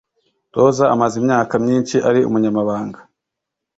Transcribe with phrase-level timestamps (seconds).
[0.57, 2.99] Rosa amaze imyaka myinshi ari umunyamabanga.